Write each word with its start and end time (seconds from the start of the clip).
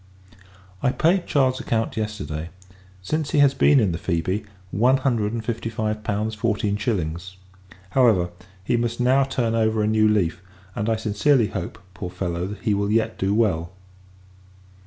I 0.81 0.91
paid 0.91 1.27
Charles's 1.27 1.59
account, 1.61 1.95
yesterday; 1.95 2.49
since 3.03 3.29
he 3.29 3.37
has 3.37 3.53
been 3.53 3.79
in 3.79 3.91
the 3.91 3.99
Phoebe, 3.99 4.45
one 4.71 4.97
hundred 4.97 5.31
and 5.31 5.45
fifty 5.45 5.69
five 5.69 6.03
pounds, 6.03 6.33
fourteen 6.33 6.75
shillings. 6.75 7.37
However, 7.91 8.31
he 8.63 8.77
must 8.77 8.99
now 8.99 9.23
turn 9.25 9.53
over 9.53 9.83
a 9.83 9.87
new 9.87 10.07
leaf; 10.07 10.41
and 10.73 10.89
I 10.89 10.95
sincerely 10.95 11.49
hope, 11.49 11.77
poor 11.93 12.09
fellow, 12.09 12.55
he 12.63 12.73
will 12.73 12.91
yet 12.91 13.19
do 13.19 13.31
well. 13.35 13.73